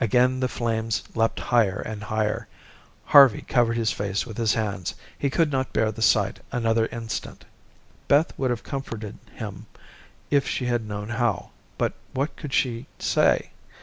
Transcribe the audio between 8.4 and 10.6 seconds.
have comforted him if